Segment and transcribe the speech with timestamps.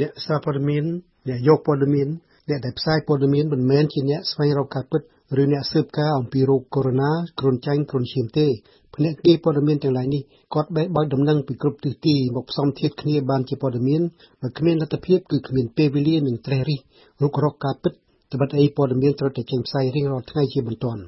[0.00, 0.84] អ្នកសារព័ត៌មាន
[1.28, 2.08] អ្នកយកព័ត៌មាន
[2.48, 5.02] អ្នកដែលផ្សាយព័ត៌មានមិនមែនជាអ្នកស្វែងរកការពិត
[5.40, 8.46] ឬអ្នកស៊ើបការអំពីរោគកូវីដ -19 គ្រុនចាញ់គ្រុនឈាមទេ
[8.94, 10.22] ភ្នាក់ងារព័ត៌មានទាំងឡាយនេះ
[10.54, 14.02] គាត់បេះបើកដំណឹងពីគ្រប់ទិសទីមកផ្សំធៀបគ្នាបានជាព័ត៌មាន
[14.42, 16.78] បើគ្មានលទ្ធភាពគឺគ្មានពេលវេលានឹងត្រេះរិះ
[17.22, 17.92] រុករកការពិត
[18.32, 21.02] ត្បិតអីព័ត៌មានត្រូវតែចេញផ្សាយរៀងរាល់ថ្ងៃជាបន្ទាន់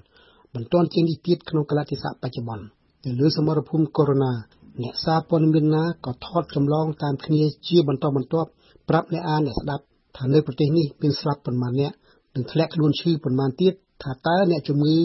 [0.54, 2.64] បន្ទាន់ជាងនេះទៀតក្នុងកលៈទេសៈបច្ចុប្បន្ន
[3.04, 8.50] នៅលើសមរភូមិកូវីដ -19 អ្នកសារព័ត៌មានណាក៏ថតចម្លងតាមគ្នាជាបន្តបន្ទាប់
[8.89, 9.83] ប្រាប់អ្នកអានអ្នកស្ដាប់
[10.17, 11.93] ថានៅប្រទេសនេះមានស្លាប់ប៉ុន្មានអ្នក
[12.35, 13.73] និងធ្លាក់ខ្លួនឈឺប៉ុន្មានទៀត
[14.03, 14.97] ថាតើអ្នកជំងឺ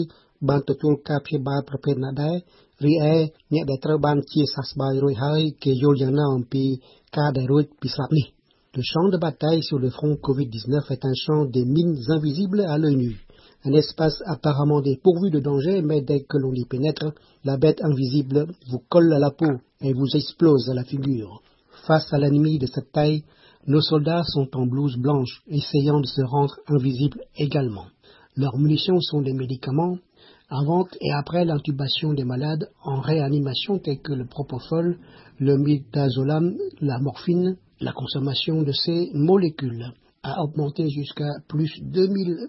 [0.49, 2.35] បានទទួលការព្យាបាលប្រភេទណាដែរ
[2.85, 3.15] រីឯ
[3.53, 6.63] អ្នកដែលត្រូវបានជាសះស្បើយរួចហើយគេយល់យ៉ាងណាអំពី
[7.17, 8.27] ការដែលរួចពីស្លាប់នេះ
[8.77, 12.77] Le champ de bataille sur le front Covid-19 est un champ des mines invisibles à
[12.77, 13.17] l'œil nu.
[13.63, 17.13] Un espace apparemment dépourvu de danger, mais dès que l'on y pénètre,
[17.45, 21.41] la bête invisible vous colle à la peau et vous explose à la figure.
[21.87, 23.23] Face à l'ennemi de cette taille,
[23.66, 27.86] nos soldats sont en blouse blanche, essayant de se rendre invisibles également.
[28.36, 29.98] Leurs munitions sont des médicaments,
[30.48, 34.98] avant et après l'intubation des malades en réanimation tels que le propofol,
[35.38, 42.48] le midazolam, la morphine, la consommation de ces molécules a augmenté jusqu'à plus de 2000%.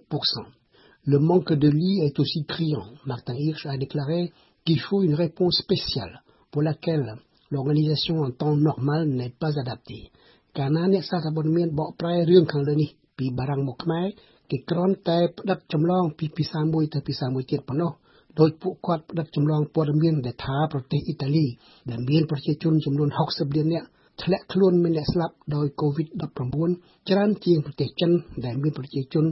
[1.05, 2.85] Le manque de lits est aussi criant.
[3.05, 4.31] Martin Hirsch a déclaré
[4.65, 7.15] qu'il faut une réponse spéciale pour laquelle
[7.49, 10.11] l'organisation en temps normal n'est pas adaptée.
[10.57, 14.07] កាលណាអ្នកសារព័ត៌មានបកប្រែរឿងខាងលើនេះពីបារាំងមកខ្មែរ
[14.49, 17.91] គេគ្រាន់តែផ្ដិតចម្លងពីភាសាមួយទៅភាសាមួយទៀតប៉ុណ្ណោះ
[18.39, 21.45] ដោយពួកគាត់ផ្ដិតចម្លងព័ត៌មានដែលថាប្រទេសអ៊ីតាលី
[21.89, 23.87] ដែលមានប្រជាជនចំនួន60លាននាក់
[24.23, 28.11] ធ្លាក់ខ្លួនមានអ្នកស្លាប់ដោយ COVID-19 ច្រើនជាងប្រទេសចិន
[28.45, 29.25] ដែលមានប្រជាជន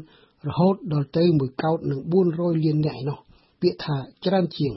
[0.48, 2.00] រហូតដល់ទៅ1កោតនិង
[2.32, 3.18] 400លាននាក់ឯណោះ
[3.62, 4.74] ពាក្យថាច្រើនជាង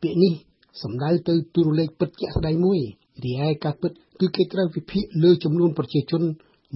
[0.00, 0.32] ពាក្យនេះ
[0.82, 2.80] សំដៅទៅទូរលេខពិតជាក់ស្ដែងមួយ
[3.24, 6.22] រីឯការពិតគឺគេត្រូវវិភាគលើចំនួនប្រជាជន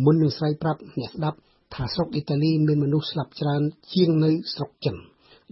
[0.05, 1.39] មុននឹងស្រ័យប្រាប់អ្នកស្ដាប់
[1.75, 4.97] ថាស្រុកអ៊ីតាលីមានមនុស្សស្លាប់ច្រើនជាងនៅស្រុកចិន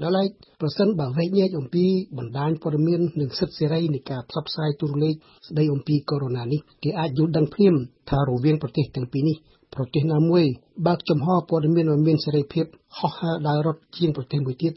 [0.02, 0.28] ដល់ឡែក
[0.60, 1.84] ប្រសិនបើវែកញែកអំពី
[2.18, 5.14] បណ្ដាញព័ត៌មាននិងសិទ្ធិសេរីនៃការផ្សព្វផ្សាយទូរលេខ
[5.48, 7.74] ស្ដីអំពីកូវីដ -19 នេះគេអាចយល់ដឹងភ្លាម
[8.10, 9.36] ថារវាងប្រទេសទាំងពីរនេះ
[9.74, 10.44] ប្រទេសណាមួយ
[10.86, 12.66] បើកចំហព័ត៌មានឲ្យមានសេរីភាព
[12.98, 14.72] ហោះហើរដើររត់ជាងប្រទេសមួយទៀត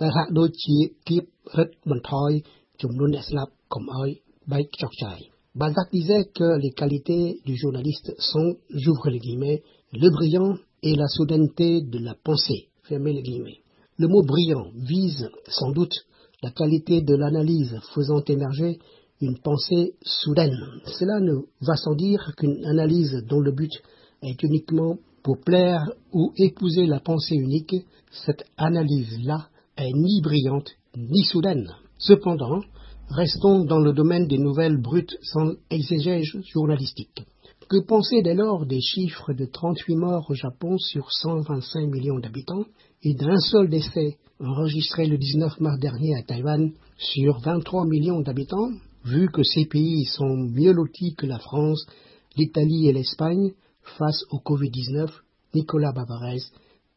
[0.00, 0.76] ដែលហាក់ដូចជា
[1.08, 1.22] គៀប
[1.58, 2.30] រឹតបន្ថយ
[2.82, 4.08] ចំនួនអ្នកស្លាប់កុំឲ្យ
[4.52, 5.18] បែកខ្ចោះចាយ
[5.54, 11.06] Balzac disait que les qualités du journaliste sont, j'ouvre les guillemets, le brillant et la
[11.08, 12.68] soudaineté de la pensée.
[12.84, 13.58] Fermez les guillemets.
[13.98, 15.94] Le mot brillant vise sans doute
[16.42, 18.78] la qualité de l'analyse faisant émerger
[19.20, 20.56] une pensée soudaine.
[20.98, 23.72] Cela ne va sans dire qu'une analyse dont le but
[24.22, 27.76] est uniquement pour plaire ou épouser la pensée unique,
[28.10, 31.68] cette analyse-là est ni brillante ni soudaine.
[31.98, 32.62] Cependant,
[33.14, 37.22] restons dans le domaine des nouvelles brutes sans exégèse journalistique.
[37.68, 42.64] Que penser dès lors des chiffres de 38 morts au Japon sur 125 millions d'habitants
[43.02, 48.70] et d'un seul décès enregistré le 19 mars dernier à Taïwan sur 23 millions d'habitants
[49.04, 51.86] Vu que ces pays sont mieux lotis que la France,
[52.36, 53.52] l'Italie et l'Espagne
[53.98, 55.10] face au Covid-19,
[55.54, 56.42] Nicolas Bavarez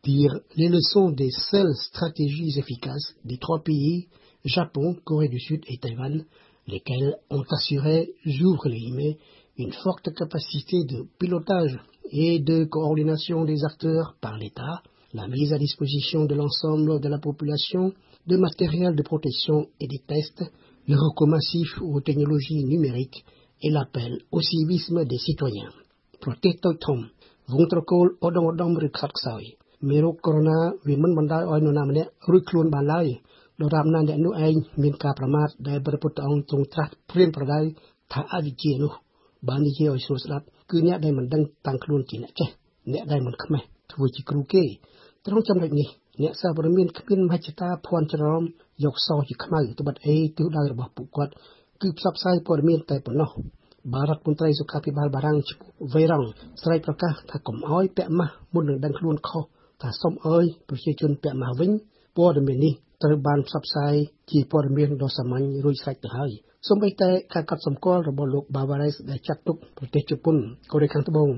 [0.03, 4.05] tire les leçons des seules stratégies efficaces des trois pays,
[4.45, 6.23] Japon, Corée du Sud et Taïwan,
[6.67, 9.17] lesquels ont assuré, j'ouvre les guillemets,
[9.57, 11.79] une forte capacité de pilotage
[12.11, 14.83] et de coordination des acteurs par l'État,
[15.13, 17.93] la mise à disposition de l'ensemble de la population
[18.27, 20.43] de matériel de protection et des tests,
[20.87, 23.25] le recours massif aux technologies numériques
[23.63, 25.71] et l'appel au civisme des citoyens.
[26.21, 27.07] Protétotrom,
[27.47, 33.21] Vontrokol Odom Odom Rukhaksawi, Mero Corona, Vimon Bandai Oinonamne, Ruklon Balai,
[33.55, 37.59] ត្តមឬខាត់ខ្សោយមេរោគកូវីដ -19 វាមិនបណ្ដាលឲ្យនរណាម្នាក់រួចខ្លួនបានឡើយដរាបណាអ្នកនោះឯងមានការប្រមាថដែលព្រះពុទ្ធអង្គទ្រង់ត្រាស់ព្រានប្រដៅ
[38.11, 38.91] ថាអវិជ្ជានោះ
[39.47, 42.49] បាននិយាយឲ្យស្រួលស្ដាប់គឺអ្នកដែលមិនដឹងតាំងខ្លួនជាអ្នកចេះ
[42.93, 43.61] អ្នកដែលមិនខ្មេះ
[43.91, 44.63] ធ្វើជាគ្រូគេ
[45.25, 45.87] ត្រង់ចំណុចនេះ
[46.21, 48.43] អ្នកសារព័ត៌មានគ្មានមហិច្ឆតាភ័ន្តច្រឡំ
[48.83, 51.33] យកសជាខ្មៅត្បិតអីទិសដៅរបស់ពួកគាត់
[51.81, 53.29] គឺផ្សព្វផ្សាយព័ត៌មានតែប៉ុណ្ណោះ
[53.93, 56.27] បារដ្ឋមន្ត្រីសុខាភិបាលបារាំងឈ្មោះវេរ៉ង់
[56.61, 59.43] ស្រែកប្រកាសថាកុំអោយពាក់ម៉ាស់មុននឹងដឹងខ្លួនខុស
[59.81, 61.71] ថាសុំអើយប្រជាជនពាក់ម៉ាស់វិញ
[62.17, 63.93] ព័ត៌មាននេះ ត្រូវបានផ្សព្វផ្សាយ
[64.31, 66.31] ជាព័ត៌មានដ៏សាមញ្ញរួចស្រេចទៅហើយ
[66.67, 70.37] សូម្បីតែការកត់សម្គាល់របស់លោក Bavares ដែលចាត់ទុកប្រទេសជប៉ុន
[70.71, 71.29] កូរ៉េខាងត្បូង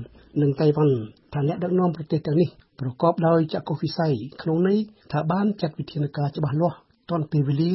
[0.42, 0.96] និងតៃវ៉ាន់
[1.34, 2.48] ថាអ្នកដឹកនាំប្រទេសទាំងនេះ
[2.80, 4.78] ប្រកបដោយចក្ខុវិស័យក្នុងន័យ
[5.12, 6.78] ថាបានចាត់វិធានការច្បាស់លាស់
[7.10, 7.72] ទាន់ពេលវេលា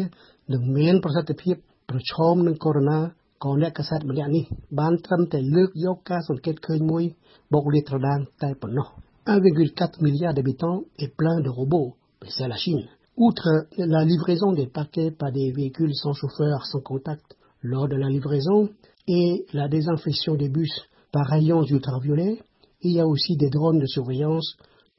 [0.53, 1.55] និងមានប្រសិទ្ធភាព
[1.89, 4.43] ប្រឈមនឹងកូវីដ -19 ក៏អ្នកកសែតម្នាក់នេះ
[4.79, 7.03] បានត្រឹមតែលើកយកការសង្កេតឃើញមួយ
[7.53, 8.87] បូកលាតត្រដាងតែប៉ុណ្ណោះ
[9.27, 11.89] 1,4 milliard d'habitants et plein de robots
[12.35, 17.37] c'est la Chine Outre la livraison des paquets par des véhicules sans chauffeur sans contact
[17.61, 18.69] lors de la livraison
[19.07, 20.71] et la désinfection des bus
[21.11, 22.41] par rayons ultraviolets
[22.81, 24.57] Il y a aussi des drones de surveillance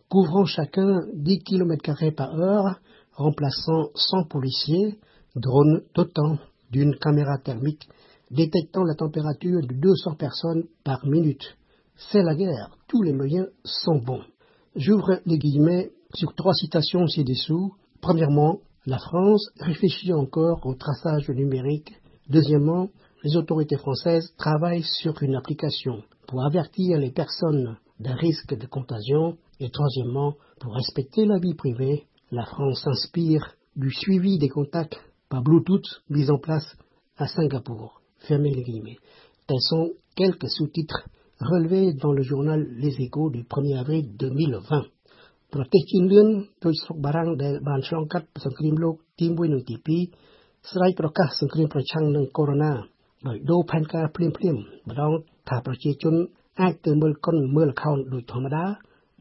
[0.08, 2.78] couvrant chacun 10 km par heure,
[3.14, 4.98] remplaçant 100 policiers,
[5.34, 6.38] drones dotant
[6.70, 7.88] d'une caméra thermique
[8.30, 11.56] détectant la température de 200 personnes par minute.
[11.96, 14.22] C'est la guerre, tous les moyens sont bons.
[14.76, 17.72] J'ouvre les guillemets sur trois citations ci-dessous.
[18.04, 21.94] Premièrement, la France réfléchit encore au traçage numérique.
[22.28, 22.90] Deuxièmement,
[23.22, 29.38] les autorités françaises travaillent sur une application pour avertir les personnes d'un risque de contagion.
[29.58, 35.42] Et troisièmement, pour respecter la vie privée, la France s'inspire du suivi des contacts par
[35.42, 36.76] Bluetooth mis en place
[37.16, 38.02] à Singapour.
[38.18, 38.98] Fermez les guillemets.
[39.46, 41.08] Tels sont quelques sous-titres
[41.40, 44.88] relevés dans le journal Les Échos du 1er avril 2020.
[45.54, 46.28] ប្រទេសជឿនលឿន
[46.64, 49.76] ដោយស្រុកបារាំងដែលបានឆ្លងកាត់សង្គ្រាមលោកទី1និងទី
[50.22, 54.56] 2ស្រែកប្រកាសសង្គ្រាមប្រឆាំងនឹងកូវីដ -19 ដោយដូរផែនការភ្លាមភ្លាម
[54.88, 55.12] ម្ដង
[55.48, 56.14] ថាប្រជាជន
[56.60, 58.64] អាចទៅមើលកុនមើល account ដូចធម្មតា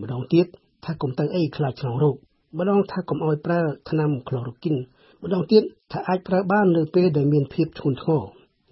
[0.01, 0.45] ម្ដងទៀត
[0.85, 2.15] ថាកុំទៅអីខ្លាចឆ្លងរោគ
[2.59, 4.75] ម្ដងថាកុំឲ្យប្រើថ្នាំក្លូរ៉ូគីន
[5.23, 8.23] ម្ដងទៀតថាអាចប្រើបាននៅពេលដែលមានភាពធ្ងន់ធ្ងរ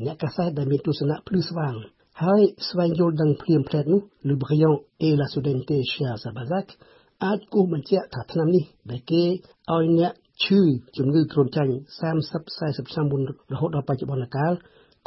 [0.05, 1.75] អ្នកកាសែតដែលមានទស្សនៈភ្លឺស្វាង
[2.23, 6.67] ហើយស្វែងយល់ដឹងភ្លាមភ្លែតនោះ Le Brillant et la Soudaineté chez Azabazac
[7.23, 10.13] អាចគូសបញ្ជាក់ថាឆ្នាំនេះដែលគេឲ្យអ្នក
[10.44, 10.62] ឈឺ
[10.97, 13.21] ជំងឺគ្រុនចាញ់30 40ឆ្នាំមុន
[13.53, 14.53] រហូតដល់បច្ចុប្បន្នកាល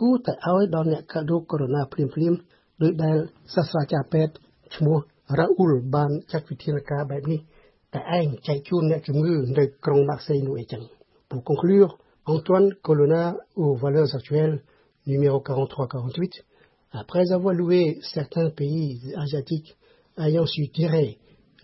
[0.00, 2.34] គួរតែឲ្យដល់អ្នកកើតរោគកូវីដ -19 ភ្លាមភ្លាម
[2.82, 3.16] ដោយដែល
[3.54, 4.34] សាស្ត្រាចារ្យពេទ្យ
[4.76, 4.98] ឈ្មោះ
[5.38, 7.40] Raoul បានចាត់វិធានការបែបនេះ
[7.94, 10.82] តែឯងចែកជូនអ្នកជំងឺនៅក្រុង Marseille នោះអីចឹង
[11.28, 11.90] Pour conclure
[12.34, 13.24] Antoine Colonna
[13.62, 14.58] aux valeurs actuelles
[15.12, 16.42] numéro 43-48
[17.02, 19.70] après avoir loué certains pays asiatiques
[20.16, 21.08] ayant su tirer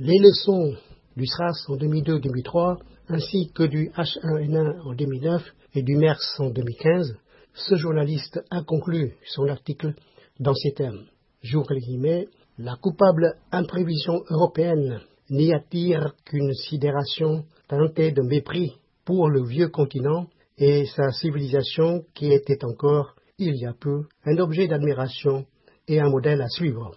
[0.00, 0.74] les leçons
[1.14, 5.42] du SRAS en 2002-2003, ainsi que du H1N1 en 2009
[5.74, 7.18] et du MERS en 2015,
[7.52, 9.94] ce journaliste a conclu son article
[10.38, 11.04] dans ces termes.
[11.42, 18.72] J'ouvre les guillemets, la coupable imprévision européenne n'y attire qu'une sidération teintée de mépris
[19.04, 24.38] pour le vieux continent et sa civilisation qui était encore, il y a peu, un
[24.38, 25.44] objet d'admiration
[25.88, 26.96] et un modèle à suivre.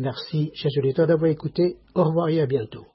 [0.00, 1.76] Merci, chers auditeurs, d'avoir écouté.
[1.94, 2.86] Au revoir et à bientôt.